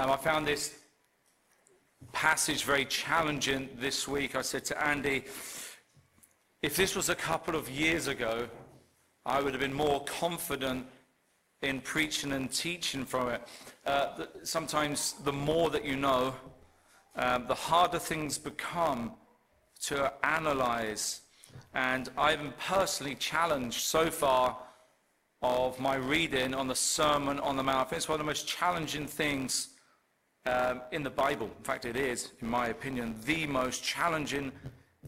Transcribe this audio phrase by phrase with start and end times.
[0.00, 0.76] Um, I found this
[2.12, 4.34] passage very challenging this week.
[4.34, 5.24] I said to Andy,
[6.62, 8.48] if this was a couple of years ago,
[9.26, 10.86] I would have been more confident
[11.60, 13.42] in preaching and teaching from it.
[13.84, 16.34] Uh, sometimes the more that you know,
[17.16, 19.12] um, the harder things become
[19.82, 21.20] to analyze.
[21.74, 24.56] And I've been personally challenged so far
[25.42, 27.92] of my reading on the Sermon on the Mount.
[27.92, 29.69] It's one of the most challenging things
[30.46, 31.50] um, in the Bible.
[31.58, 34.52] In fact, it is, in my opinion, the most challenging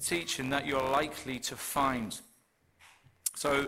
[0.00, 2.20] teaching that you're likely to find.
[3.34, 3.66] So,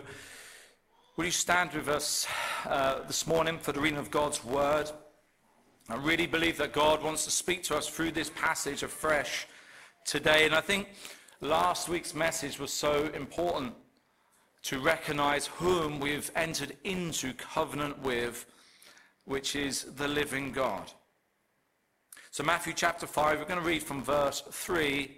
[1.15, 2.27] will you stand with us
[2.65, 4.91] uh, this morning for the reading of God's Word?
[5.87, 9.47] I really believe that God wants to speak to us through this passage afresh
[10.03, 10.45] today.
[10.45, 10.89] And I think
[11.41, 13.73] last week's message was so important
[14.63, 18.47] to recognize whom we've entered into covenant with,
[19.25, 20.91] which is the living God.
[22.35, 25.09] So, Matthew chapter 5, we're going to read from verse 3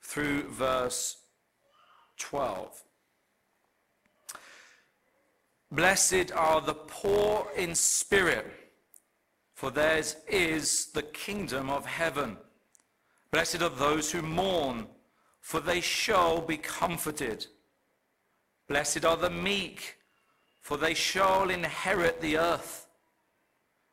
[0.00, 1.16] through verse
[2.18, 2.80] 12.
[5.72, 8.46] Blessed are the poor in spirit,
[9.56, 12.36] for theirs is the kingdom of heaven.
[13.32, 14.86] Blessed are those who mourn,
[15.40, 17.48] for they shall be comforted.
[18.68, 19.96] Blessed are the meek,
[20.60, 22.87] for they shall inherit the earth.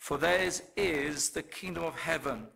[0.00, 2.46] for theirs is the kingdom of heaven.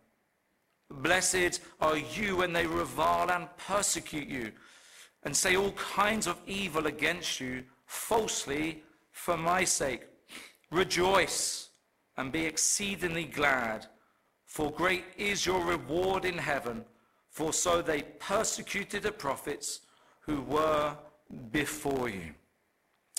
[0.89, 4.51] Blessed are you when they revile and persecute you
[5.23, 10.07] and say all kinds of evil against you falsely for my sake.
[10.71, 11.69] Rejoice
[12.17, 13.85] and be exceedingly glad,
[14.45, 16.83] for great is your reward in heaven,
[17.29, 19.81] for so they persecuted the prophets
[20.21, 20.95] who were
[21.51, 22.33] before you.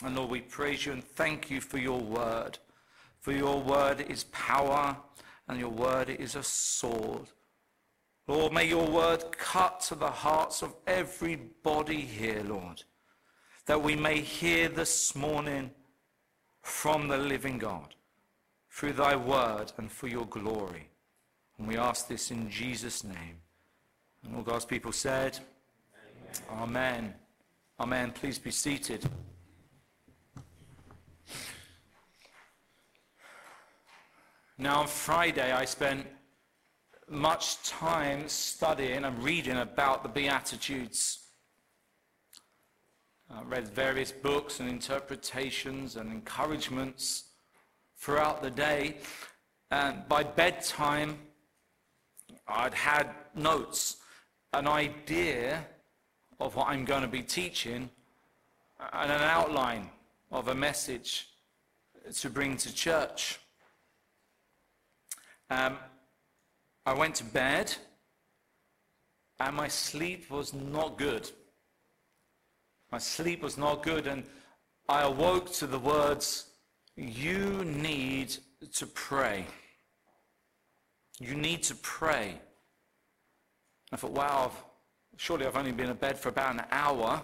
[0.02, 2.58] And Lord, we praise you and thank you for your word.
[3.26, 4.96] For your word is power
[5.48, 7.26] and your word is a sword.
[8.28, 12.84] Lord, may your word cut to the hearts of everybody here, Lord,
[13.66, 15.72] that we may hear this morning
[16.62, 17.96] from the living God
[18.70, 20.88] through thy word and for your glory.
[21.58, 23.38] And we ask this in Jesus' name.
[24.22, 25.36] And all God's people said,
[26.52, 26.62] Amen.
[26.62, 27.14] Amen.
[27.80, 28.12] Amen.
[28.12, 29.04] Please be seated.
[34.58, 36.06] Now, on Friday, I spent
[37.10, 41.26] much time studying and reading about the Beatitudes.
[43.30, 47.24] I read various books and interpretations and encouragements
[47.98, 48.96] throughout the day.
[49.70, 51.18] And by bedtime,
[52.48, 53.98] I'd had notes,
[54.54, 55.66] an idea
[56.40, 57.90] of what I'm going to be teaching,
[58.92, 59.90] and an outline
[60.32, 61.28] of a message
[62.14, 63.38] to bring to church.
[65.50, 65.78] Um,
[66.84, 67.74] I went to bed
[69.38, 71.30] and my sleep was not good.
[72.90, 74.24] My sleep was not good, and
[74.88, 76.46] I awoke to the words,
[76.96, 78.36] You need
[78.74, 79.44] to pray.
[81.18, 82.40] You need to pray.
[83.92, 84.52] I thought, wow,
[85.16, 87.22] surely I've only been in bed for about an hour.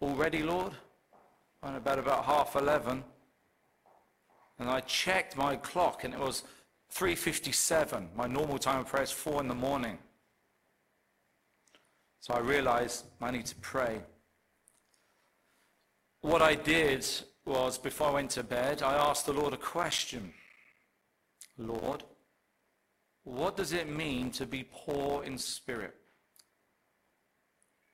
[0.00, 0.72] Already, Lord?
[1.62, 3.04] I'm about about half 11.
[4.58, 6.44] And I checked my clock, and it was
[6.94, 8.14] 3.57.
[8.14, 9.98] My normal time of prayer is 4 in the morning.
[12.20, 14.00] So I realized I need to pray.
[16.20, 17.06] What I did
[17.44, 20.32] was, before I went to bed, I asked the Lord a question.
[21.58, 22.04] Lord,
[23.24, 25.94] what does it mean to be poor in spirit?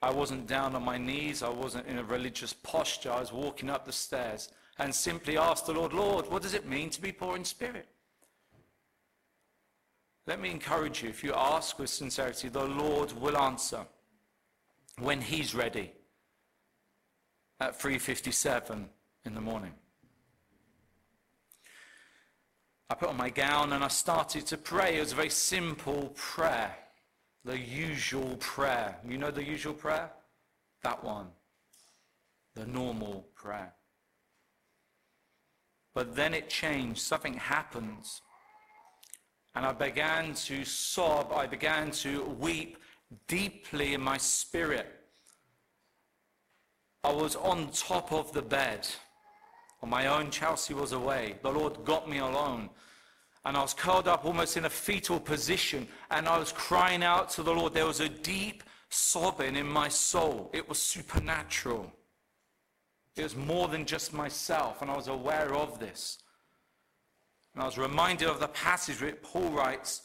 [0.03, 1.43] I wasn't down on my knees.
[1.43, 3.13] I wasn't in a religious posture.
[3.13, 6.69] I was walking up the stairs and simply asked the Lord, Lord, what does it
[6.69, 7.89] mean to be poor in spirit?
[10.29, 13.87] Let me encourage you, if you ask with sincerity, the Lord will answer
[14.99, 15.91] when he's ready
[17.61, 18.85] at 3.57
[19.25, 19.73] in the morning.
[22.91, 24.99] I put on my gown and I started to pray.
[24.99, 26.77] It was a very simple prayer,
[27.47, 28.99] the usual prayer.
[29.09, 30.11] You know the usual prayer?
[30.83, 31.29] That one,
[32.55, 33.73] the normal prayer.
[35.95, 37.01] But then it changed.
[37.01, 38.21] Something happens
[39.59, 41.33] and I began to sob.
[41.33, 42.77] I began to weep
[43.27, 44.87] deeply in my spirit.
[47.03, 48.87] I was on top of the bed.
[49.83, 51.41] On my own, Chelsea was away.
[51.43, 52.71] The Lord got me alone.
[53.45, 55.89] And I was curled up almost in a fetal position.
[56.13, 57.75] And I was crying out to the Lord.
[57.75, 60.51] There was a deep sobbing in my soul.
[60.55, 61.93] It was supernatural.
[63.17, 64.83] It was more than just myself.
[64.83, 66.19] And I was aware of this.
[67.59, 70.03] And I was reminded of the passage where Paul writes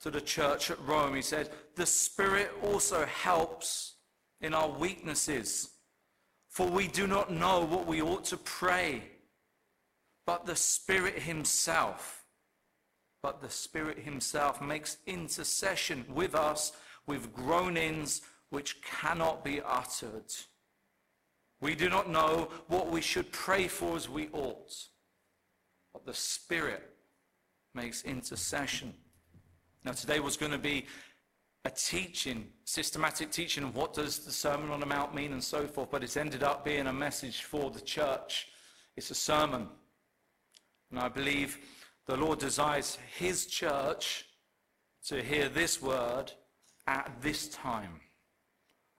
[0.00, 1.16] to the church at Rome.
[1.16, 3.96] He said, The Spirit also helps
[4.40, 5.70] in our weaknesses.
[6.48, 9.02] For we do not know what we ought to pray,
[10.24, 12.24] but the Spirit Himself,
[13.24, 16.70] but the Spirit Himself makes intercession with us
[17.08, 20.32] with groanings which cannot be uttered.
[21.60, 24.72] We do not know what we should pray for as we ought,
[25.92, 26.82] but the Spirit
[27.74, 28.94] makes intercession.
[29.84, 30.86] Now, today was going to be
[31.64, 35.66] a teaching, systematic teaching of what does the Sermon on the Mount mean and so
[35.66, 38.48] forth, but it's ended up being a message for the church.
[38.96, 39.68] It's a sermon.
[40.90, 41.58] And I believe
[42.06, 44.24] the Lord desires his church
[45.06, 46.32] to hear this word
[46.86, 48.00] at this time.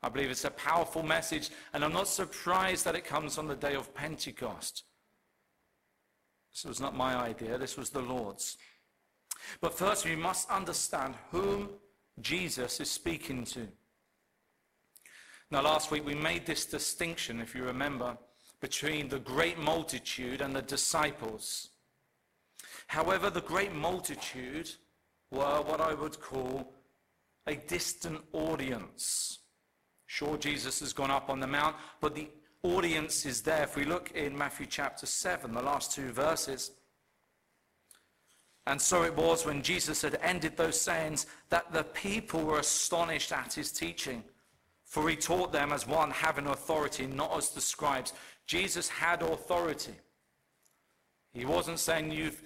[0.02, 3.56] I believe it's a powerful message, and I'm not surprised that it comes on the
[3.56, 4.84] day of Pentecost.
[6.60, 8.58] This was not my idea, this was the Lord's.
[9.62, 11.70] But first, we must understand whom
[12.20, 13.66] Jesus is speaking to.
[15.52, 18.18] Now, last week we made this distinction, if you remember,
[18.60, 21.70] between the great multitude and the disciples.
[22.88, 24.70] However, the great multitude
[25.32, 26.74] were what I would call
[27.48, 29.40] a distant audience.
[30.08, 32.28] Sure, Jesus has gone up on the mount, but the
[32.64, 33.64] audience is there.
[33.64, 36.72] If we look in Matthew chapter 7, the last two verses,
[38.70, 43.32] and so it was when Jesus had ended those sayings that the people were astonished
[43.32, 44.24] at his teaching.
[44.86, 48.14] For he taught them as one having authority, not as the scribes.
[48.46, 49.94] Jesus had authority.
[51.34, 52.42] He wasn't saying, You've,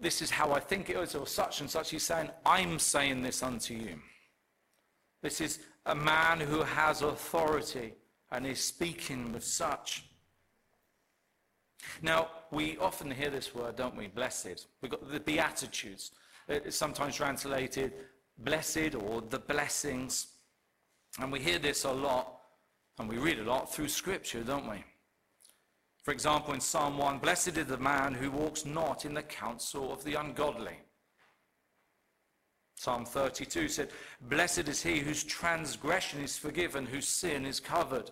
[0.00, 1.90] this is how I think it is, or such and such.
[1.90, 4.00] He's saying, I'm saying this unto you.
[5.22, 7.92] This is a man who has authority
[8.34, 10.04] and is speaking with such.
[12.02, 14.08] Now, we often hear this word, don't we?
[14.08, 14.66] Blessed.
[14.80, 16.10] We've got the Beatitudes.
[16.48, 17.92] Uh, it's sometimes translated
[18.38, 20.26] blessed or the blessings.
[21.20, 22.40] And we hear this a lot,
[22.98, 24.82] and we read a lot through Scripture, don't we?
[26.02, 29.92] For example, in Psalm 1, Blessed is the man who walks not in the counsel
[29.92, 30.78] of the ungodly.
[32.76, 33.90] Psalm 32 said,
[34.20, 38.10] Blessed is he whose transgression is forgiven, whose sin is covered.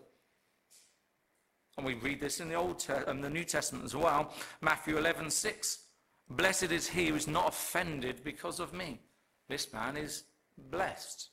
[1.76, 4.32] And we read this in the Old Te- in the New Testament as well.
[4.60, 5.78] Matthew 11, 6.
[6.30, 9.00] Blessed is he who is not offended because of me.
[9.48, 10.24] This man is
[10.70, 11.30] blessed.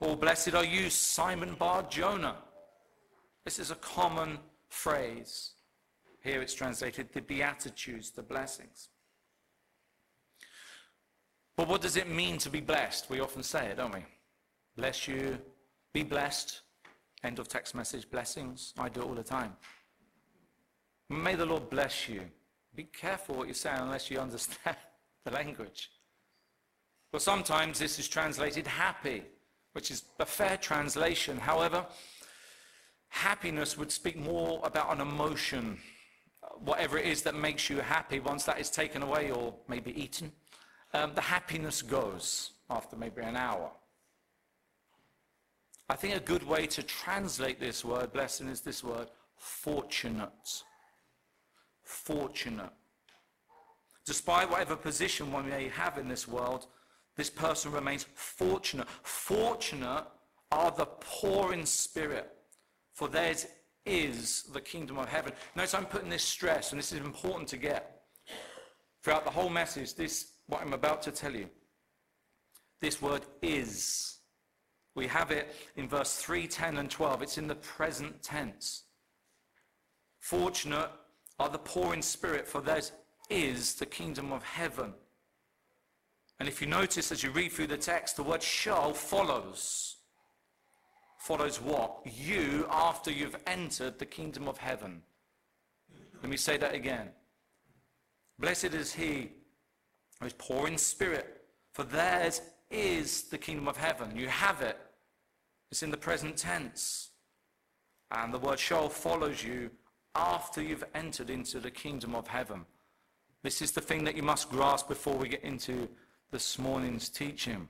[0.00, 2.36] Or blessed are you, Simon Bar Jonah.
[3.44, 5.52] This is a common phrase.
[6.22, 8.88] Here it's translated the Beatitudes, the blessings.
[11.56, 13.10] But what does it mean to be blessed?
[13.10, 14.04] We often say it, don't we?
[14.76, 15.38] Bless you,
[15.92, 16.62] be blessed,
[17.22, 18.72] End of text message, blessings.
[18.78, 19.52] I do it all the time.
[21.10, 22.22] May the Lord bless you.
[22.74, 24.76] Be careful what you say unless you understand
[25.24, 25.90] the language.
[27.12, 29.24] But sometimes this is translated happy,
[29.72, 31.36] which is a fair translation.
[31.36, 31.84] However,
[33.08, 35.78] happiness would speak more about an emotion,
[36.64, 38.20] whatever it is that makes you happy.
[38.20, 40.32] Once that is taken away or maybe eaten,
[40.94, 43.70] um, the happiness goes after maybe an hour.
[45.90, 50.62] I think a good way to translate this word, blessing, is this word, fortunate.
[51.82, 52.70] Fortunate.
[54.06, 56.68] Despite whatever position one may have in this world,
[57.16, 58.86] this person remains fortunate.
[59.02, 60.04] Fortunate
[60.52, 62.30] are the poor in spirit,
[62.94, 63.46] for theirs
[63.84, 65.32] is the kingdom of heaven.
[65.56, 68.02] Notice I'm putting this stress, and this is important to get.
[69.02, 71.50] Throughout the whole message, this, what I'm about to tell you,
[72.80, 74.19] this word is
[75.00, 77.22] we have it in verse 3, 10, and 12.
[77.22, 78.82] It's in the present tense.
[80.18, 80.90] Fortunate
[81.38, 82.92] are the poor in spirit, for theirs
[83.30, 84.92] is the kingdom of heaven.
[86.38, 89.96] And if you notice as you read through the text, the word shall follows.
[91.18, 92.02] Follows what?
[92.04, 95.00] You after you've entered the kingdom of heaven.
[96.20, 97.08] Let me say that again.
[98.38, 99.30] Blessed is he
[100.20, 101.40] who is poor in spirit,
[101.72, 104.14] for theirs is the kingdom of heaven.
[104.14, 104.76] You have it.
[105.70, 107.10] It's in the present tense.
[108.10, 109.70] And the word shall follows you
[110.14, 112.64] after you've entered into the kingdom of heaven.
[113.42, 115.88] This is the thing that you must grasp before we get into
[116.30, 117.68] this morning's teaching.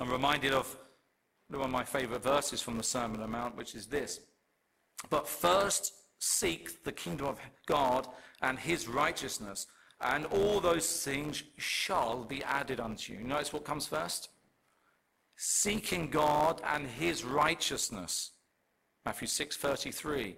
[0.00, 0.76] I'm reminded of
[1.48, 4.20] one of my favorite verses from the Sermon on the Mount, which is this.
[5.10, 8.08] But first seek the kingdom of God
[8.40, 9.66] and his righteousness,
[10.00, 13.20] and all those things shall be added unto you.
[13.20, 14.30] you notice what comes first?
[15.44, 18.30] Seeking God and his righteousness.
[19.04, 20.36] Matthew 6:33.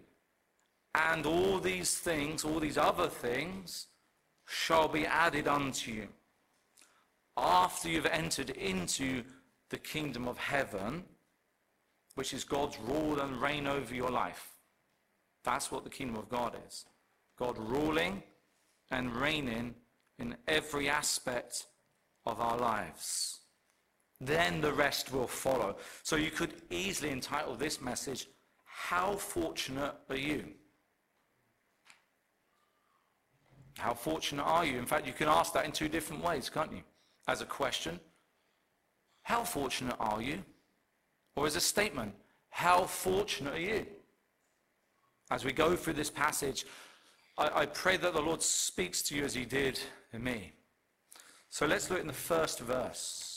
[0.95, 3.89] And all these things, all these other things,
[4.47, 6.09] shall be added unto you.
[7.37, 9.27] After you've entered into
[9.69, 11.07] the kingdom of heaven,
[12.15, 14.57] which is God's rule and reign over your life.
[15.43, 16.87] That's what the kingdom of God is.
[17.37, 18.23] God ruling
[18.91, 19.75] and reigning
[20.19, 21.67] in every aspect
[22.25, 23.44] of our lives.
[24.25, 25.77] Then the rest will follow.
[26.03, 28.29] So you could easily entitle this message,
[28.65, 30.45] How Fortunate Are You?
[33.79, 34.79] How fortunate are you?
[34.79, 36.83] In fact, you can ask that in two different ways, can't you?
[37.27, 37.99] As a question,
[39.23, 40.43] How fortunate are you?
[41.37, 42.15] Or as a statement,
[42.51, 43.87] How fortunate are you?
[45.31, 46.65] As we go through this passage,
[47.37, 49.81] I, I pray that the Lord speaks to you as he did
[50.13, 50.53] in me.
[51.51, 53.34] So let's look in the first verse.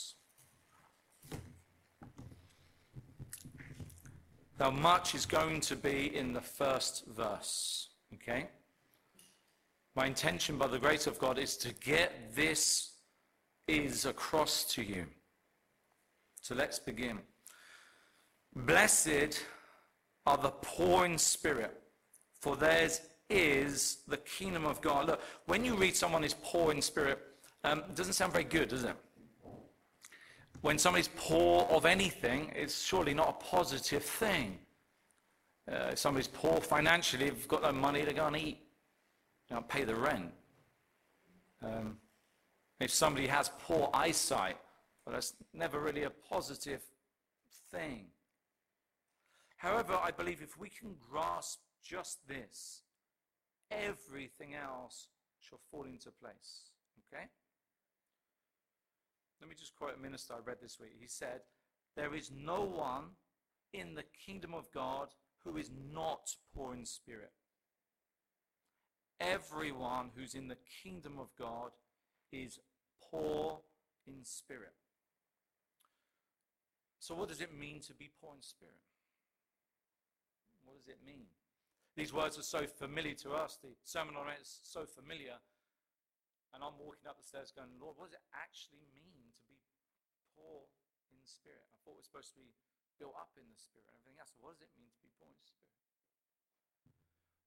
[4.58, 7.88] Now, much is going to be in the first verse.
[8.14, 8.48] Okay?
[9.94, 12.92] My intention, by the grace of God, is to get this
[13.68, 15.06] is across to you.
[16.40, 17.18] So let's begin.
[18.56, 19.44] Blessed
[20.26, 21.80] are the poor in spirit,
[22.40, 25.06] for theirs is the kingdom of God.
[25.06, 27.18] Look, when you read someone is poor in spirit,
[27.64, 28.96] um, it doesn't sound very good, does it?
[30.60, 34.58] When somebody's poor of anything, it's surely not a positive thing.
[35.70, 38.58] Uh, if somebody's poor financially, they've got no money to go and eat,
[39.50, 40.32] know, pay the rent.
[41.62, 41.98] Um,
[42.80, 44.56] if somebody has poor eyesight,
[45.04, 46.82] well, that's never really a positive
[47.70, 48.06] thing.
[49.56, 52.82] However, I believe if we can grasp just this,
[53.70, 55.08] everything else
[55.40, 56.70] shall fall into place.
[57.12, 57.24] Okay?
[59.40, 60.96] Let me just quote a minister I read this week.
[60.98, 61.40] He said,
[61.96, 63.04] There is no one
[63.72, 65.08] in the kingdom of God
[65.44, 67.32] who is not poor in spirit.
[69.20, 71.70] Everyone who's in the kingdom of God
[72.32, 72.58] is
[73.10, 73.60] poor
[74.06, 74.74] in spirit.
[77.00, 78.82] So, what does it mean to be poor in spirit?
[80.64, 81.26] What does it mean?
[81.96, 83.58] These words are so familiar to us.
[83.62, 85.40] The Sermon on it is so familiar.
[86.54, 89.27] And I'm walking up the stairs going, Lord, what does it actually mean
[90.38, 90.70] poor
[91.10, 91.66] in spirit?
[91.74, 92.54] I thought we're supposed to be
[93.02, 94.30] built up in the spirit and everything else.
[94.38, 95.74] What does it mean to be poor in spirit?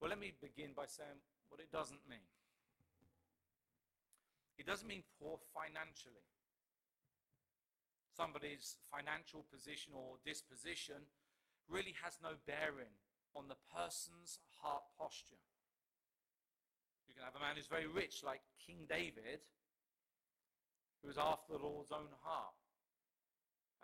[0.03, 2.25] Well, let me begin by saying what it doesn't mean.
[4.57, 6.25] It doesn't mean poor financially.
[8.13, 11.07] Somebody's financial position or disposition
[11.69, 12.93] really has no bearing
[13.33, 15.39] on the person's heart posture.
[17.07, 19.41] You can have a man who's very rich, like King David,
[21.01, 22.53] who is after the Lord's own heart.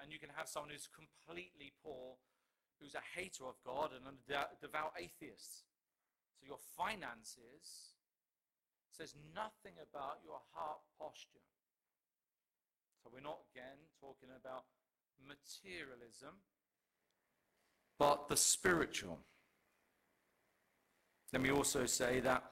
[0.01, 2.15] And you can have someone who's completely poor,
[2.79, 5.65] who's a hater of God and a devout atheist.
[6.37, 7.97] So your finances
[8.91, 11.45] says nothing about your heart posture.
[13.03, 14.65] So we're not again talking about
[15.25, 16.35] materialism,
[17.97, 19.19] but the spiritual.
[21.33, 22.43] Let me also say that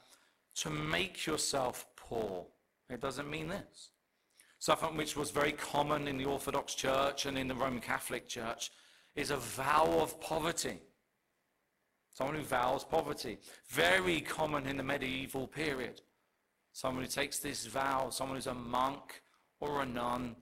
[0.55, 2.47] to make yourself poor,
[2.89, 3.91] it doesn't mean this.
[4.65, 8.71] Something which was very common in the Orthodox Church and in the Roman Catholic Church
[9.15, 10.79] is a vow of poverty.
[12.09, 13.37] Someone who vows poverty.
[13.69, 16.01] Very common in the medieval period.
[16.73, 19.21] Someone who takes this vow, someone who's a monk
[19.59, 20.35] or a nun.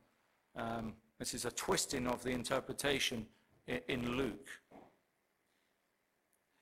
[0.55, 3.25] Um, this is a twisting of the interpretation
[3.67, 4.47] in, in Luke.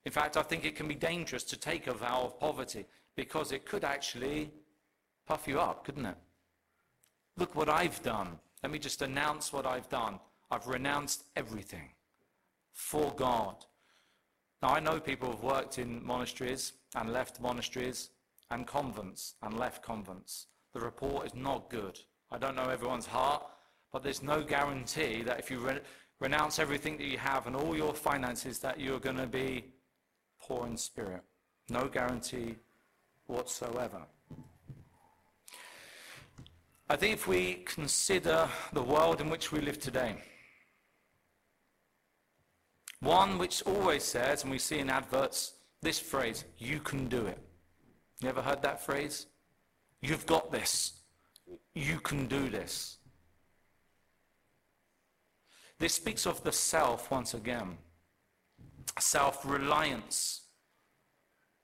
[0.04, 3.52] In fact, I think it can be dangerous to take a vow of poverty because
[3.52, 4.50] it could actually
[5.28, 6.18] puff you up, couldn't it?
[7.38, 8.40] Look what I've done.
[8.64, 10.20] Let me just announce what I've done.
[10.50, 11.90] I've renounced everything
[12.74, 13.66] for God.
[14.62, 18.10] Now, I know people who've worked in monasteries and left monasteries
[18.52, 20.48] and convents and left convents.
[20.74, 22.00] The report is not good.
[22.32, 23.44] I don't know everyone's heart,
[23.92, 25.80] but there's no guarantee that if you re-
[26.20, 29.66] renounce everything that you have and all your finances, that you're going to be
[30.42, 31.24] poor in spirit.
[31.70, 32.56] No guarantee
[33.28, 34.02] whatsoever.
[36.92, 40.14] I think if we consider the world in which we live today,
[43.00, 47.38] one which always says, and we see in adverts, this phrase, you can do it.
[48.20, 49.28] You ever heard that phrase?
[50.02, 51.00] You've got this.
[51.74, 52.98] you can do this.
[55.80, 57.78] This speaks of the self once again
[59.00, 60.42] self reliance,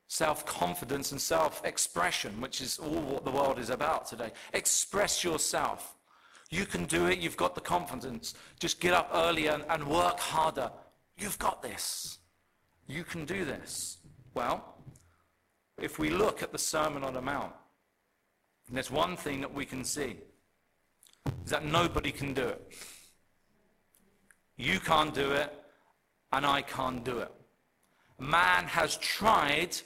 [0.07, 4.31] self confidence, and self expression, which is all what the world is about today.
[4.53, 5.95] Express yourself.
[6.49, 7.19] You can do it.
[7.19, 8.33] You've got the confidence.
[8.59, 10.71] Just get up earlier and, and work harder.
[11.17, 12.19] You've got this.
[12.87, 13.97] You can do this.
[14.33, 14.75] Well,
[15.77, 17.53] if we look at the Sermon on the Mount,
[18.71, 20.17] there's one thing that we can see
[21.43, 22.73] is that nobody can do it.
[24.57, 25.53] You can't do it,
[26.31, 27.31] and I can't do it.
[28.19, 29.77] Man has tried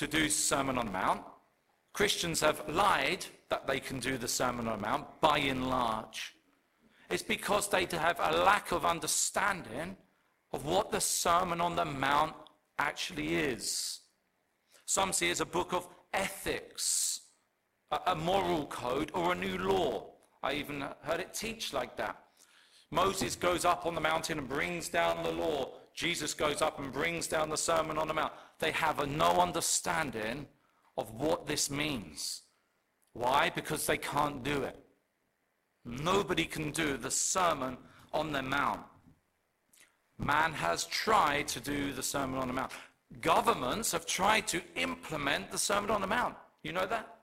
[0.00, 1.20] to do Sermon on the Mount.
[1.92, 6.34] Christians have lied that they can do the Sermon on the Mount by and large.
[7.10, 9.98] It's because they have a lack of understanding
[10.54, 12.32] of what the Sermon on the Mount
[12.78, 14.00] actually is.
[14.86, 17.20] Some see it as a book of ethics,
[18.06, 20.06] a, moral code, or a new law.
[20.42, 22.16] I even heard it teach like that.
[22.90, 25.74] Moses goes up on the mountain and brings down the law.
[25.92, 28.32] Jesus goes up and brings down the Sermon on the Mount.
[28.60, 30.46] They have no understanding
[30.96, 32.42] of what this means.
[33.14, 33.50] Why?
[33.50, 34.78] Because they can't do it.
[35.84, 37.76] Nobody can do the Sermon
[38.12, 38.82] on the Mount.
[40.18, 42.72] Man has tried to do the Sermon on the Mount.
[43.20, 46.36] Governments have tried to implement the Sermon on the Mount.
[46.62, 47.16] You know that?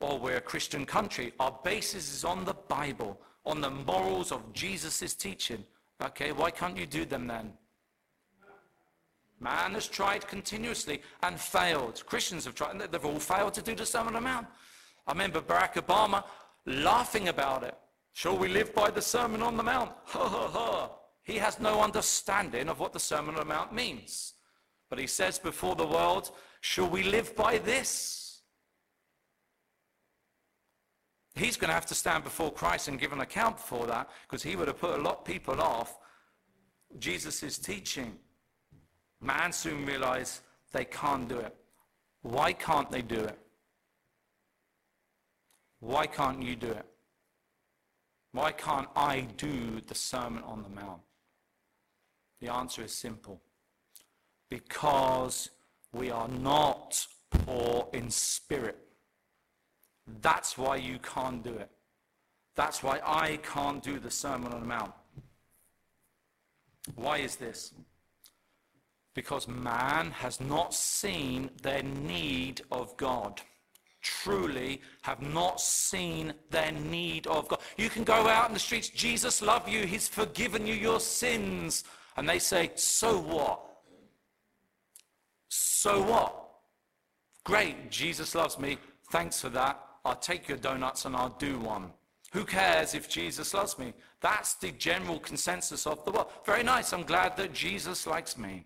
[0.00, 1.32] Well, we're a Christian country.
[1.40, 5.64] Our basis is on the Bible on the morals of Jesus' teaching.
[6.02, 7.52] Okay, why can't you do them then?
[9.40, 12.02] Man has tried continuously and failed.
[12.06, 14.46] Christians have tried, and they've all failed to do the Sermon on the Mount.
[15.06, 16.24] I remember Barack Obama
[16.66, 17.76] laughing about it.
[18.12, 19.92] Shall we live by the Sermon on the Mount?
[20.04, 20.90] Ha ha ha.
[21.22, 24.34] He has no understanding of what the Sermon on the Mount means.
[24.90, 26.30] But he says before the world,
[26.60, 28.28] shall we live by this?
[31.38, 34.42] he's going to have to stand before Christ and give an account for that because
[34.42, 35.98] he would have put a lot of people off
[36.98, 38.16] Jesus' teaching.
[39.20, 40.40] Man soon realized
[40.72, 41.54] they can't do it.
[42.22, 43.38] Why can't they do it?
[45.80, 46.86] Why can't you do it?
[48.32, 51.00] Why can't I do the Sermon on the Mount?
[52.40, 53.40] The answer is simple.
[54.48, 55.50] Because
[55.92, 58.78] we are not poor in spirit.
[60.20, 61.70] That's why you can't do it.
[62.54, 64.92] That's why I can't do the Sermon on the Mount.
[66.96, 67.72] Why is this?
[69.18, 73.40] Because man has not seen their need of God.
[74.00, 77.58] Truly have not seen their need of God.
[77.76, 81.82] You can go out in the streets, Jesus loves you, he's forgiven you your sins.
[82.16, 83.60] And they say, so what?
[85.48, 86.50] So what?
[87.42, 88.78] Great, Jesus loves me.
[89.10, 89.84] Thanks for that.
[90.04, 91.90] I'll take your donuts and I'll do one.
[92.34, 93.94] Who cares if Jesus loves me?
[94.20, 96.30] That's the general consensus of the world.
[96.46, 96.92] Very nice.
[96.92, 98.64] I'm glad that Jesus likes me.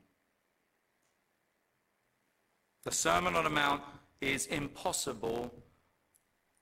[2.84, 3.82] The Sermon on the Mount
[4.20, 5.52] is impossible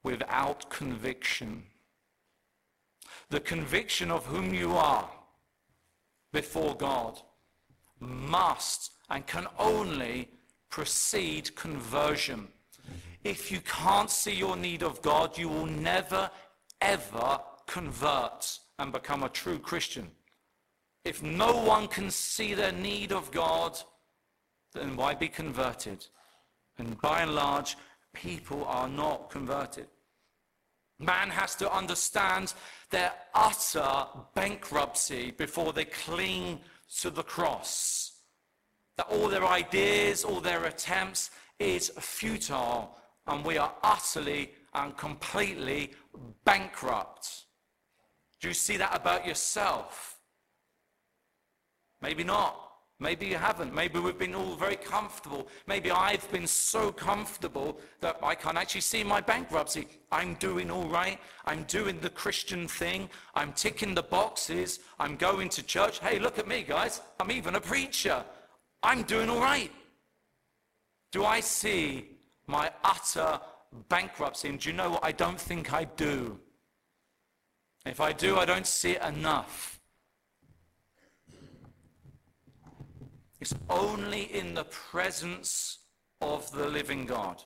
[0.02, 1.62] without conviction.
[3.30, 5.08] The conviction of whom you are
[6.32, 7.20] before God
[8.00, 10.28] must and can only
[10.68, 12.48] precede conversion.
[13.24, 16.30] If you can't see your need of God, you will never,
[16.80, 20.10] ever convert and become a true Christian.
[21.04, 23.78] If no one can see their need of God,
[24.72, 26.06] then why be converted?
[26.78, 27.76] And by and large,
[28.14, 29.86] people are not converted.
[30.98, 32.54] Man has to understand
[32.90, 34.04] their utter
[34.34, 36.60] bankruptcy before they cling
[37.00, 38.12] to the cross.
[38.96, 45.92] That all their ideas, all their attempts is futile and we are utterly and completely
[46.44, 47.44] bankrupt.
[48.40, 50.18] Do you see that about yourself?
[52.02, 52.69] Maybe not.
[53.00, 53.74] Maybe you haven't.
[53.74, 55.48] Maybe we've been all very comfortable.
[55.66, 59.88] Maybe I've been so comfortable that I can't actually see my bankruptcy.
[60.12, 61.18] I'm doing all right.
[61.46, 63.08] I'm doing the Christian thing.
[63.34, 64.80] I'm ticking the boxes.
[64.98, 65.98] I'm going to church.
[65.98, 67.00] Hey, look at me, guys.
[67.18, 68.22] I'm even a preacher.
[68.82, 69.72] I'm doing all right.
[71.10, 72.06] Do I see
[72.46, 73.40] my utter
[73.88, 74.48] bankruptcy.
[74.48, 75.04] And do you know what?
[75.04, 76.38] I don't think I do.
[77.86, 79.79] If I do, I don't see it enough.
[83.40, 85.78] It's only in the presence
[86.20, 87.42] of the living God,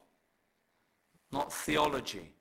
[1.31, 2.33] not theology.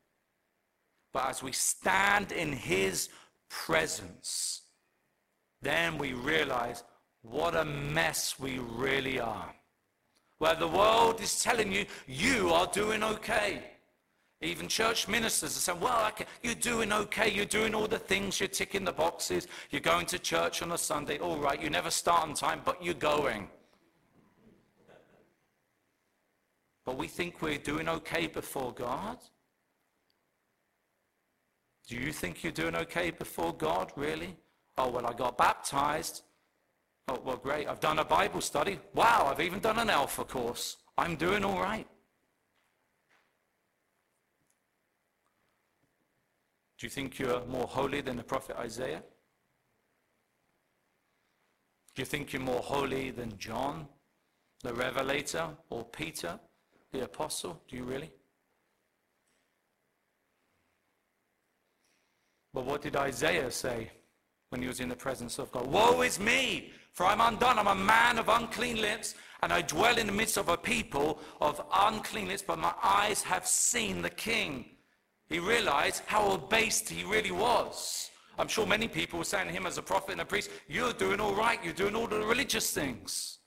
[1.13, 3.09] But as we stand in his
[3.49, 4.63] presence,
[5.61, 6.83] then we realize
[7.21, 9.53] what a mess we really are
[10.43, 13.63] where the world is telling you you are doing okay.
[14.43, 17.31] Even church ministers are saying, well, you're doing okay.
[17.31, 18.39] You're doing all the things.
[18.39, 19.47] You're ticking the boxes.
[19.71, 21.17] You're going to church on a Sunday.
[21.17, 23.47] All right, you never start on time, but you're going.
[26.85, 29.17] But we think we're doing okay before God.
[31.87, 34.35] Do you think you're doing okay before God, really?
[34.77, 36.23] Oh, well, I got baptized.
[37.07, 37.67] Oh, well, great.
[37.67, 38.79] I've done a Bible study.
[38.93, 40.77] Wow, I've even done an Alpha course.
[40.97, 41.87] I'm doing all right.
[46.83, 49.01] Do you think you're more holy than the prophet Isaiah?
[51.95, 53.87] Do you think you're more holy than John,
[54.63, 56.37] the Revelator, or Peter,
[56.91, 57.61] the Apostle?
[57.69, 58.11] Do you really?
[62.53, 63.89] But what did Isaiah say
[64.49, 65.67] when he was in the presence of God?
[65.67, 67.59] Woe is me, for I'm undone.
[67.59, 71.21] I'm a man of unclean lips, and I dwell in the midst of a people
[71.39, 74.72] of unclean lips, but my eyes have seen the King
[75.29, 78.09] he realized how abased he really was.
[78.37, 80.93] I'm sure many people were saying to him as a prophet and a priest, You're
[80.93, 83.39] doing all right, you're doing all the religious things.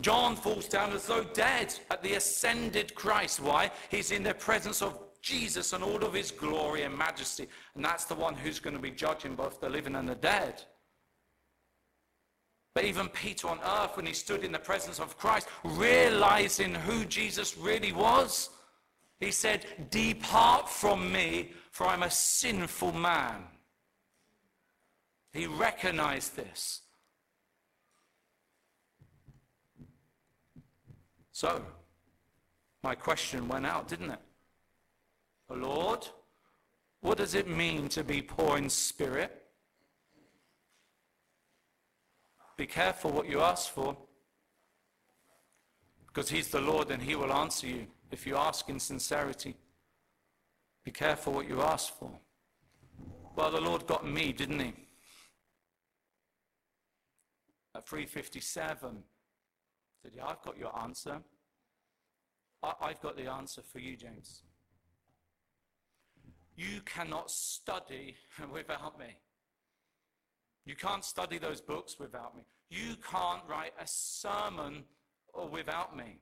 [0.00, 3.40] John falls down as though dead at the ascended Christ.
[3.40, 3.70] Why?
[3.90, 7.48] He's in the presence of Jesus and all of his glory and majesty.
[7.74, 10.62] And that's the one who's going to be judging both the living and the dead.
[12.76, 17.04] But even Peter on earth, when he stood in the presence of Christ, realizing who
[17.04, 18.50] Jesus really was,
[19.20, 23.42] he said, Depart from me, for I'm a sinful man.
[25.32, 26.82] He recognized this.
[31.32, 31.62] So,
[32.82, 34.20] my question went out, didn't it?
[35.48, 36.06] The Lord,
[37.00, 39.44] what does it mean to be poor in spirit?
[42.56, 43.96] Be careful what you ask for,
[46.06, 49.56] because He's the Lord and He will answer you if you ask in sincerity.
[50.84, 52.10] Be careful what you ask for.
[53.36, 54.72] Well, the Lord got me, didn't he?
[57.74, 59.02] At 357,
[60.02, 61.20] said, Yeah, I've got your answer.
[62.62, 64.42] I- I've got the answer for you, James.
[66.56, 68.16] You cannot study
[68.52, 69.16] without me.
[70.64, 72.42] You can't study those books without me.
[72.68, 74.84] You can't write a sermon
[75.50, 76.18] without me.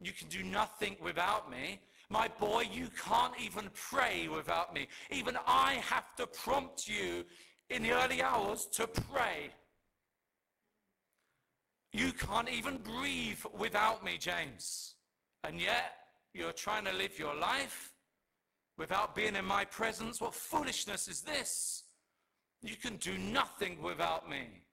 [0.00, 1.80] You can do nothing without me.
[2.08, 4.86] My boy, you can't even pray without me.
[5.10, 7.24] Even I have to prompt you
[7.70, 9.50] in the early hours to pray.
[11.92, 14.94] You can't even breathe without me, James.
[15.44, 15.94] And yet,
[16.34, 17.92] you're trying to live your life
[18.76, 20.20] without being in my presence.
[20.20, 21.84] What foolishness is this?
[22.62, 24.65] You can do nothing without me.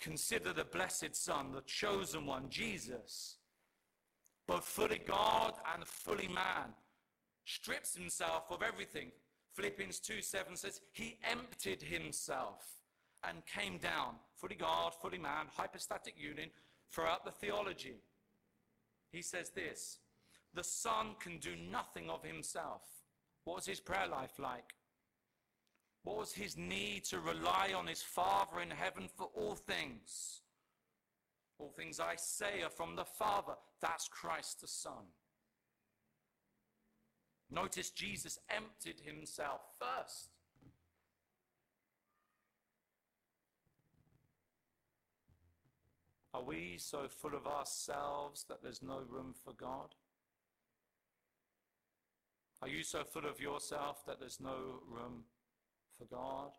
[0.00, 3.36] Consider the blessed Son, the chosen one, Jesus,
[4.46, 6.74] both fully God and fully man,
[7.44, 9.10] strips himself of everything.
[9.54, 12.64] Philippians 2 7 says, He emptied himself
[13.24, 16.50] and came down, fully God, fully man, hypostatic union,
[16.90, 17.96] throughout the theology.
[19.10, 19.98] He says this
[20.54, 22.82] The Son can do nothing of himself.
[23.44, 24.74] What was his prayer life like?
[26.02, 30.40] What was his need to rely on his Father in heaven for all things?
[31.58, 33.52] All things I say are from the Father.
[33.80, 35.04] That's Christ the Son.
[37.50, 40.30] Notice Jesus emptied himself first.
[46.34, 49.94] Are we so full of ourselves that there's no room for God?
[52.62, 55.24] Are you so full of yourself that there's no room
[55.98, 56.50] for God?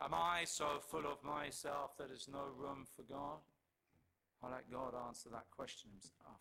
[0.00, 3.38] Am I so full of myself that there's no room for God?
[4.42, 6.40] I'll let God answer that question himself.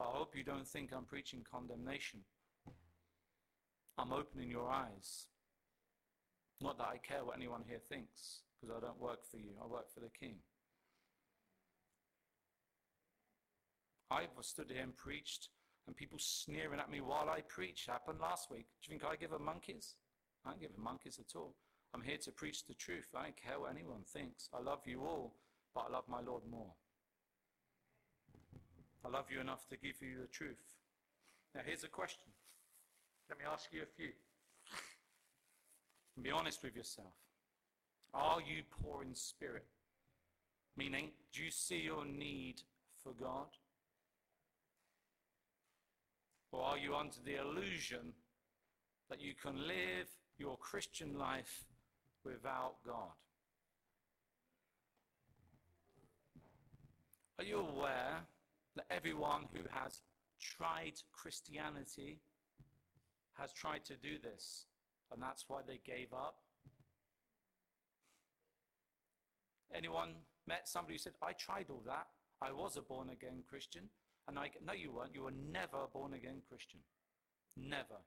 [0.00, 2.20] I hope you don't think I'm preaching condemnation.
[3.96, 5.26] I'm opening your eyes.
[6.60, 9.66] Not that I care what anyone here thinks, because I don't work for you, I
[9.66, 10.36] work for the King.
[14.10, 15.48] I've stood here and preached
[15.86, 18.66] and people sneering at me while I preach happened last week.
[18.82, 19.94] Do you think I give a monkeys?
[20.44, 21.54] I don't give a monkeys at all.
[21.94, 23.08] I'm here to preach the truth.
[23.14, 24.48] I don't care what anyone thinks.
[24.54, 25.34] I love you all,
[25.74, 26.72] but I love my Lord more.
[29.04, 30.76] I love you enough to give you the truth.
[31.54, 32.28] Now, here's a question.
[33.28, 34.10] Let me ask you a few.
[36.16, 37.12] And be honest with yourself.
[38.14, 39.66] Are you poor in spirit?
[40.76, 42.62] Meaning, do you see your need
[43.02, 43.48] for God?
[46.52, 48.12] Or are you under the illusion
[49.08, 51.64] that you can live your Christian life
[52.24, 53.12] without God?
[57.38, 58.20] Are you aware
[58.76, 60.02] that everyone who has
[60.40, 62.20] tried Christianity
[63.34, 64.66] has tried to do this,
[65.10, 66.36] and that's why they gave up?
[69.74, 70.10] Anyone
[70.46, 72.08] met somebody who said, I tried all that,
[72.42, 73.88] I was a born again Christian,
[74.28, 75.14] and I, no, you weren't.
[75.14, 76.80] You were never a born again Christian.
[77.56, 78.00] Never.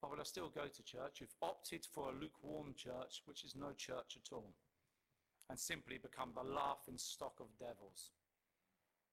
[0.00, 1.20] But will I still go to church?
[1.20, 4.54] You've opted for a lukewarm church, which is no church at all,
[5.50, 8.12] and simply become the laughing stock of devils.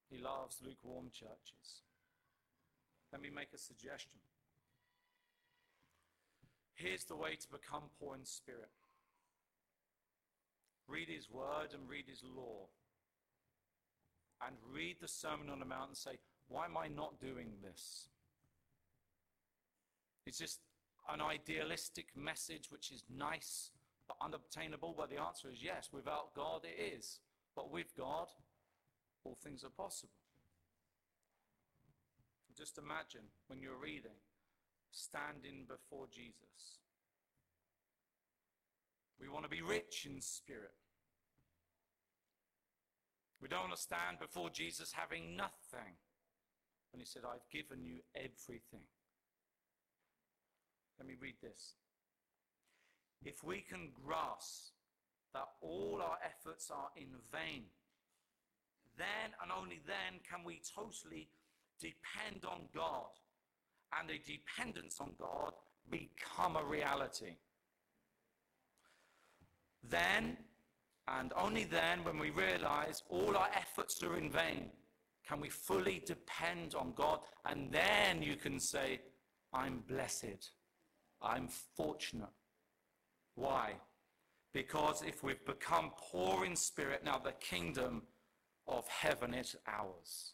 [0.08, 1.82] He loves lukewarm churches.
[3.12, 4.20] Let me make a suggestion.
[6.74, 8.70] Here's the way to become poor in spirit
[10.88, 12.66] read his word and read his law.
[14.46, 18.08] And read the Sermon on the Mount and say, Why am I not doing this?
[20.26, 20.60] It's just
[21.08, 23.70] an idealistic message which is nice
[24.08, 24.94] but unobtainable?
[24.96, 25.90] Well, the answer is yes.
[25.92, 27.20] Without God, it is.
[27.54, 28.28] But with God,
[29.24, 30.12] all things are possible.
[32.56, 34.18] Just imagine when you're reading,
[34.90, 36.80] standing before Jesus.
[39.20, 40.74] We want to be rich in spirit.
[43.40, 45.94] We don't want to stand before Jesus having nothing.
[46.92, 48.86] And he said, I've given you everything.
[50.98, 51.74] Let me read this.
[53.24, 54.72] If we can grasp
[55.34, 57.64] that all our efforts are in vain,
[58.96, 61.28] then and only then can we totally
[61.80, 63.14] depend on God
[63.98, 65.52] and a dependence on God
[65.90, 67.36] become a reality.
[69.88, 70.36] Then,
[71.16, 74.70] and only then, when we realize all our efforts are in vain,
[75.26, 77.20] can we fully depend on God.
[77.44, 79.00] And then you can say,
[79.52, 80.50] I'm blessed.
[81.22, 82.28] I'm fortunate.
[83.34, 83.74] Why?
[84.52, 88.02] Because if we've become poor in spirit, now the kingdom
[88.66, 90.32] of heaven is ours.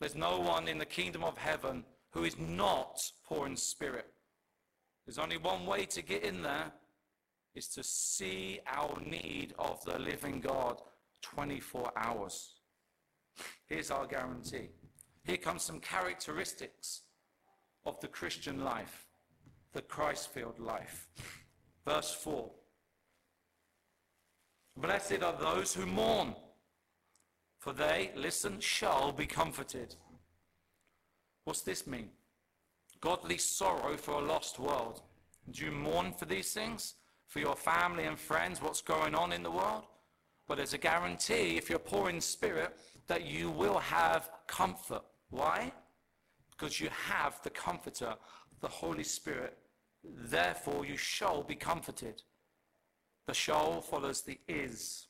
[0.00, 4.06] There's no one in the kingdom of heaven who is not poor in spirit.
[5.04, 6.72] There's only one way to get in there
[7.54, 10.80] is to see our need of the living God
[11.22, 12.54] 24 hours.
[13.66, 14.68] Here's our guarantee.
[15.24, 17.02] Here comes some characteristics
[17.84, 19.06] of the Christian life,
[19.72, 21.08] the Christ filled life.
[21.84, 22.50] Verse 4
[24.76, 26.36] Blessed are those who mourn,
[27.58, 29.96] for they, listen, shall be comforted.
[31.44, 32.10] What's this mean?
[33.00, 35.02] Godly sorrow for a lost world.
[35.50, 36.94] Do you mourn for these things?
[37.28, 39.84] For your family and friends, what's going on in the world?
[40.48, 42.74] Well, there's a guarantee, if you're poor in spirit,
[43.06, 45.02] that you will have comfort.
[45.28, 45.70] Why?
[46.50, 48.14] Because you have the Comforter,
[48.60, 49.58] the Holy Spirit.
[50.02, 52.22] Therefore, you shall be comforted.
[53.26, 55.08] The shall follows the is.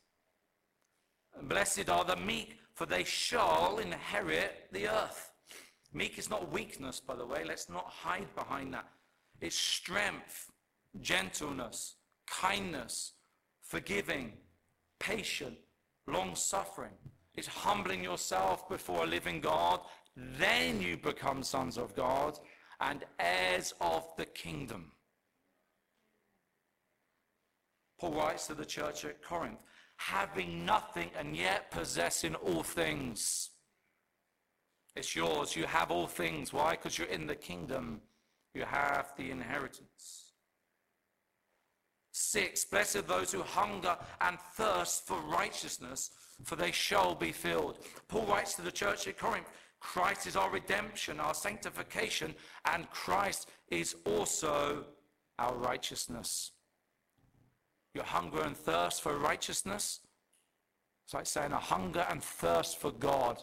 [1.42, 5.30] Blessed are the meek, for they shall inherit the earth.
[5.92, 7.44] Meek is not weakness, by the way.
[7.46, 8.88] Let's not hide behind that.
[9.40, 10.50] It's strength,
[11.00, 11.94] gentleness,
[12.30, 13.12] kindness,
[13.62, 14.32] forgiving,
[14.98, 15.56] patient,
[16.06, 16.94] long suffering.
[17.34, 19.80] It's humbling yourself before a living God.
[20.16, 22.38] Then you become sons of God
[22.80, 24.92] and heirs of the kingdom.
[28.00, 29.58] Paul writes to the church at Corinth,
[29.96, 33.50] having nothing and yet possessing all things.
[34.94, 35.54] It's yours.
[35.54, 36.52] You have all things.
[36.52, 36.72] Why?
[36.72, 38.00] Because you're in the kingdom.
[38.54, 40.27] You have the inheritance.
[42.20, 46.10] Six, blessed are those who hunger and thirst for righteousness,
[46.42, 47.78] for they shall be filled.
[48.08, 49.46] Paul writes to the church at Corinth,
[49.78, 54.84] Christ is our redemption, our sanctification, and Christ is also
[55.38, 56.50] our righteousness.
[57.94, 60.00] Your hunger and thirst for righteousness.
[61.04, 63.40] It's like saying a hunger and thirst for God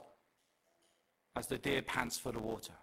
[1.38, 2.74] as the deer pants for the water.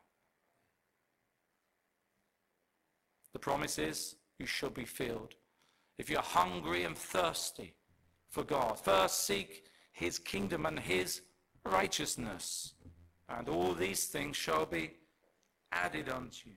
[3.35, 5.35] The promise is you shall be filled.
[5.99, 7.75] If you're hungry and thirsty
[8.31, 11.23] for God, first seek his kingdom and his
[11.65, 12.75] righteousness,
[13.29, 14.93] and all these things shall be
[15.71, 16.57] added unto you.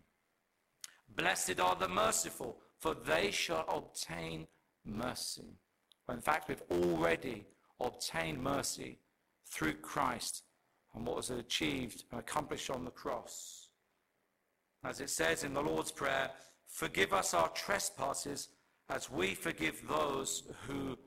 [1.16, 4.48] Blessed are the merciful, for they shall obtain
[4.86, 5.58] mercy.
[6.10, 7.46] In fact, we've already
[7.80, 9.00] obtained mercy
[9.46, 10.44] through Christ
[10.94, 13.70] and what was achieved and accomplished on the cross.
[14.84, 16.30] As it says in the Lord's Prayer,
[16.68, 18.50] forgive us our trespasses
[18.90, 20.98] as we forgive those who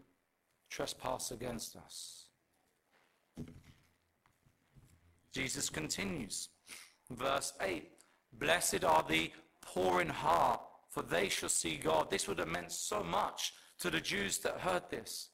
[0.71, 2.27] trespass against us.
[5.33, 6.49] Jesus continues,
[7.11, 7.89] verse 8
[8.33, 10.61] Blessed are the poor in heart,
[10.91, 12.11] for they shall see God.
[12.11, 15.31] This would have meant so much to the Jews that heard this.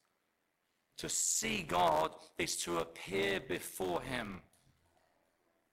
[0.98, 4.42] To see God is to appear before him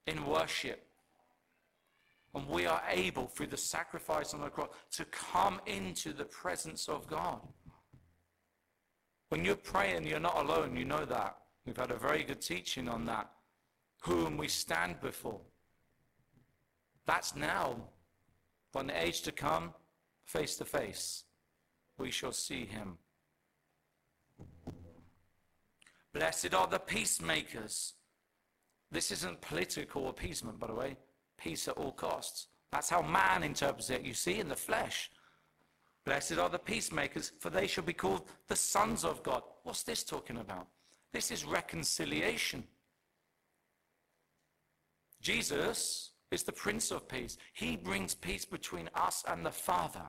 [0.06, 0.84] in worship.
[2.34, 6.88] And we are able, through the sacrifice on the cross, to come into the presence
[6.88, 7.40] of God.
[9.28, 10.76] When you're praying, you're not alone.
[10.76, 11.36] You know that.
[11.66, 13.30] We've had a very good teaching on that.
[14.02, 15.40] Whom we stand before.
[17.06, 17.76] That's now.
[18.78, 19.74] In the age to come,
[20.24, 21.24] face to face,
[21.98, 22.96] we shall see him.
[26.14, 27.94] Blessed are the peacemakers.
[28.90, 30.96] This isn't political appeasement, by the way.
[31.42, 32.48] Peace at all costs.
[32.70, 35.10] That's how man interprets it, you see, in the flesh.
[36.04, 39.42] Blessed are the peacemakers, for they shall be called the sons of God.
[39.62, 40.66] What's this talking about?
[41.12, 42.64] This is reconciliation.
[45.20, 47.36] Jesus is the Prince of Peace.
[47.52, 50.06] He brings peace between us and the Father.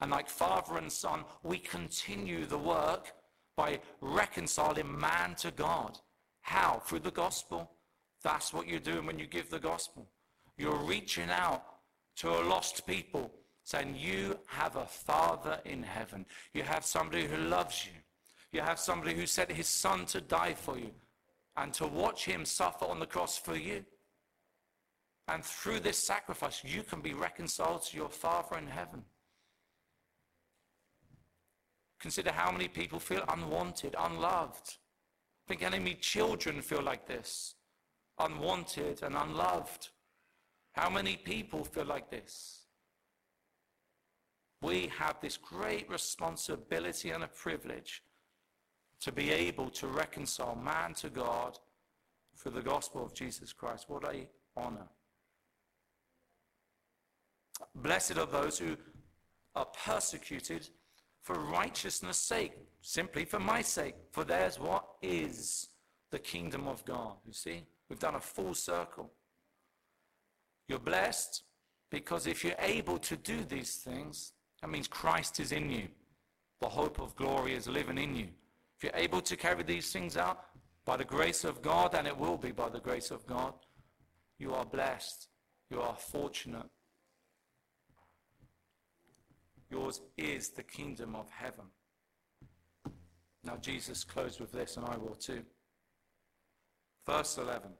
[0.00, 3.12] And like father and son, we continue the work
[3.56, 5.98] by reconciling man to God.
[6.40, 6.82] How?
[6.84, 7.70] Through the gospel.
[8.22, 10.08] That's what you're doing when you give the gospel.
[10.56, 11.62] You're reaching out
[12.16, 13.32] to a lost people,
[13.64, 16.26] saying, You have a Father in heaven.
[16.52, 17.92] You have somebody who loves you.
[18.52, 20.90] You have somebody who sent his son to die for you
[21.56, 23.84] and to watch him suffer on the cross for you.
[25.28, 29.04] And through this sacrifice, you can be reconciled to your Father in heaven.
[32.00, 34.76] Consider how many people feel unwanted, unloved.
[35.46, 37.54] Think how many children feel like this
[38.18, 39.88] unwanted and unloved.
[40.72, 42.66] How many people feel like this?
[44.62, 48.02] We have this great responsibility and a privilege
[49.00, 51.58] to be able to reconcile man to God
[52.36, 53.86] through the gospel of Jesus Christ.
[53.88, 54.88] What a honor.
[57.74, 58.76] Blessed are those who
[59.54, 60.68] are persecuted
[61.22, 65.68] for righteousness' sake, simply for my sake, for theirs what is
[66.10, 67.16] the kingdom of God.
[67.26, 69.10] You see, we've done a full circle.
[70.72, 71.42] You're blessed
[71.90, 74.32] because if you're able to do these things,
[74.62, 75.88] that means Christ is in you.
[76.62, 78.28] The hope of glory is living in you.
[78.78, 80.38] If you're able to carry these things out
[80.86, 83.52] by the grace of God, and it will be by the grace of God,
[84.38, 85.28] you are blessed.
[85.68, 86.70] You are fortunate.
[89.70, 91.66] Yours is the kingdom of heaven.
[93.44, 95.42] Now, Jesus closed with this, and I will too.
[97.06, 97.72] Verse 11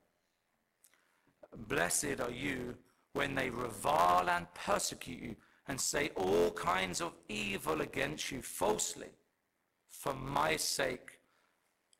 [1.57, 2.77] Blessed are you
[3.13, 5.37] when they revile and persecute you
[5.69, 9.11] and say all kinds of evil against you falsely
[9.89, 11.19] for my sake.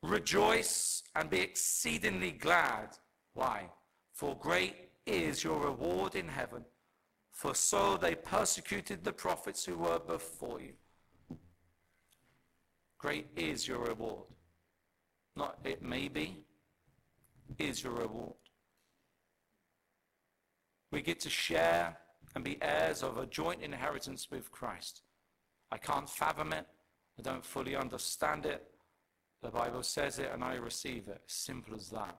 [0.03, 2.97] Rejoice and be exceedingly glad.
[3.35, 3.69] Why?
[4.13, 6.65] For great is your reward in heaven
[7.43, 10.75] for so they persecuted the prophets who were before you.
[12.99, 14.29] Great is your reward.
[15.35, 16.45] Not it may be,
[17.59, 18.35] is your reward.
[20.93, 21.97] We get to share
[22.35, 25.03] and be heirs of a joint inheritance with Christ.
[25.71, 26.67] I can't fathom it.
[27.19, 28.63] I don't fully understand it.
[29.43, 31.23] The Bible says it and I receive it.
[31.27, 32.19] Simple as that.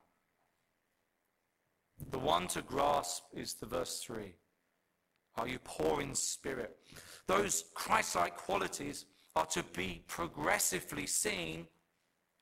[2.11, 4.33] The one to grasp is the verse 3.
[5.37, 6.75] Are you poor in spirit?
[7.27, 9.05] Those Christ like qualities
[9.35, 11.67] are to be progressively seen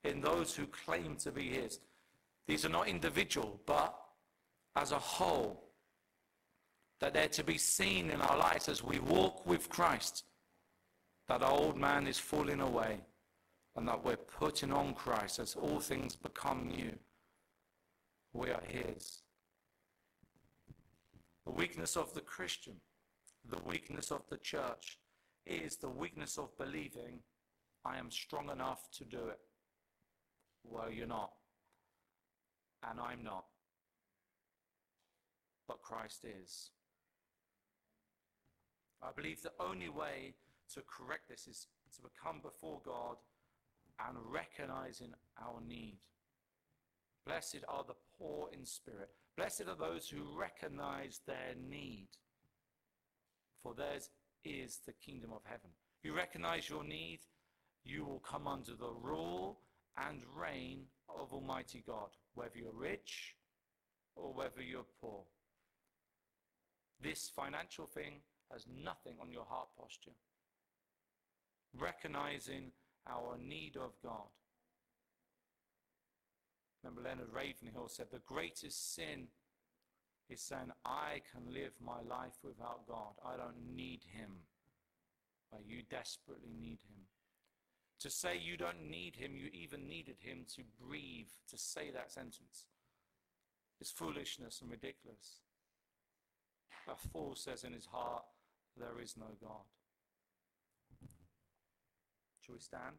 [0.03, 1.79] in those who claim to be His.
[2.47, 3.95] These are not individual, but
[4.75, 5.70] as a whole.
[7.01, 10.23] That they're to be seen in our lives as we walk with Christ.
[11.27, 13.01] That our old man is falling away
[13.75, 16.93] and that we're putting on Christ as all things become new.
[18.33, 19.23] We are His.
[21.45, 22.75] The weakness of the Christian,
[23.49, 24.99] the weakness of the church,
[25.45, 27.19] is the weakness of believing
[27.83, 29.39] I am strong enough to do it.
[30.63, 31.31] Well, you're not.
[32.87, 33.45] And I'm not.
[35.67, 36.69] But Christ is.
[39.03, 40.35] I believe the only way
[40.73, 43.17] to correct this is to come before God
[44.07, 45.97] and recognizing our need.
[47.25, 49.09] Blessed are the poor in spirit.
[49.37, 52.07] Blessed are those who recognize their need,
[53.61, 54.09] for theirs
[54.43, 55.69] is the kingdom of heaven.
[56.03, 57.19] You recognize your need,
[57.83, 59.59] you will come under the rule
[59.97, 63.35] and reign of Almighty God, whether you're rich
[64.15, 65.23] or whether you're poor.
[67.01, 68.21] This financial thing
[68.51, 70.15] has nothing on your heart posture.
[71.77, 72.71] Recognizing
[73.07, 74.29] our need of God.
[76.83, 79.27] Remember, Leonard Ravenhill said, The greatest sin
[80.29, 83.13] is saying, I can live my life without God.
[83.25, 84.29] I don't need Him.
[85.51, 87.05] But you desperately need Him.
[88.01, 92.11] To say you don't need him, you even needed him to breathe, to say that
[92.11, 92.65] sentence,
[93.79, 95.41] is foolishness and ridiculous.
[96.87, 98.23] A fool says in his heart,
[98.77, 99.65] There is no God.
[102.41, 102.95] Shall we stand?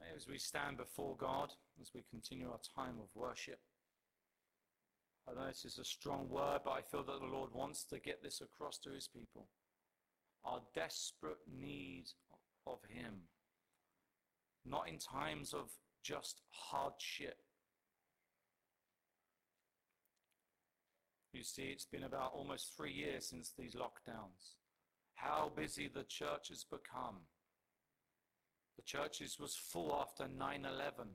[0.00, 1.50] May as we stand before God,
[1.80, 3.58] as we continue our time of worship,
[5.28, 7.98] I know this is a strong word, but I feel that the Lord wants to
[7.98, 9.48] get this across to his people.
[10.44, 12.06] Our desperate need
[12.66, 13.28] of him.
[14.68, 15.70] Not in times of
[16.02, 17.38] just hardship.
[21.32, 24.56] You see, it's been about almost three years since these lockdowns.
[25.14, 27.16] How busy the church has become.
[28.76, 31.14] The churches was full after 9-11.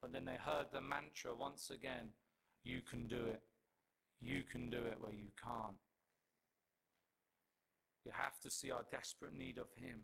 [0.00, 2.10] But then they heard the mantra once again,
[2.64, 3.42] you can do it.
[4.20, 5.76] You can do it where you can't.
[8.04, 10.00] You have to see our desperate need of him.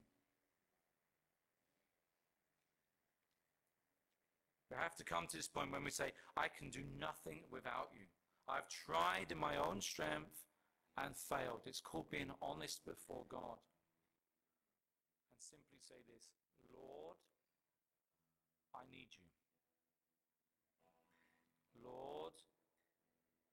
[4.75, 7.95] We have to come to this point when we say, I can do nothing without
[7.95, 8.11] you.
[8.49, 10.43] I've tried in my own strength
[10.99, 11.63] and failed.
[11.65, 13.63] It's called being honest before God.
[15.31, 16.27] And simply say this
[16.75, 17.19] Lord,
[18.75, 19.31] I need you.
[21.79, 22.35] Lord,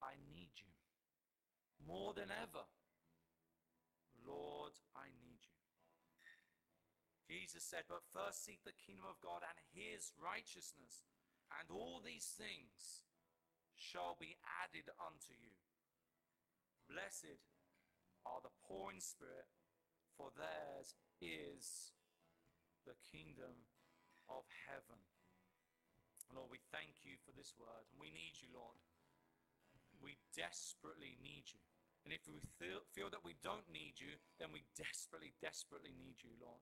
[0.01, 0.74] I need you
[1.86, 2.65] more than ever.
[4.26, 5.61] Lord, I need you.
[7.32, 11.07] Jesus said, But first seek the kingdom of God and his righteousness,
[11.47, 13.07] and all these things
[13.71, 15.55] shall be added unto you.
[16.91, 17.39] Blessed
[18.27, 19.47] are the poor in spirit,
[20.19, 20.91] for theirs
[21.23, 21.95] is
[22.84, 23.63] the kingdom
[24.27, 24.99] of heaven.
[26.36, 28.75] Lord, we thank you for this word, and we need you, Lord.
[30.03, 31.63] We desperately need you.
[32.03, 36.19] And if we feel, feel that we don't need you, then we desperately, desperately need
[36.19, 36.59] you, Lord.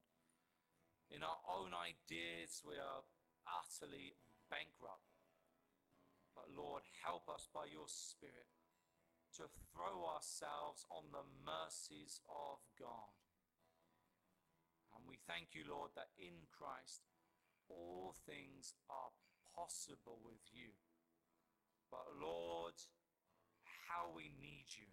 [1.10, 3.02] In our own ideas, we are
[3.50, 4.14] utterly
[4.50, 5.10] bankrupt.
[6.38, 8.50] But Lord, help us by your Spirit
[9.38, 13.14] to throw ourselves on the mercies of God.
[14.94, 17.10] And we thank you, Lord, that in Christ
[17.70, 19.14] all things are
[19.54, 20.74] possible with you.
[21.90, 22.78] But Lord,
[23.90, 24.90] how we need you.